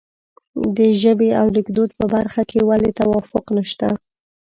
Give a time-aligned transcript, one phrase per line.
[0.77, 3.87] د ژبې او لیکدود په برخه کې ولې توافق نشته.